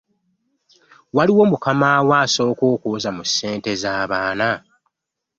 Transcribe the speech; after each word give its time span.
Waliwo 1.15 1.43
mukama 1.51 1.89
wo 2.07 2.13
asooka 2.23 2.63
okwoza 2.75 3.09
mu 3.17 3.23
ssente 3.29 3.69
z'abaana? 3.81 4.49